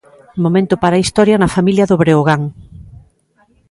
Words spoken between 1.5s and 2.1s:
familia do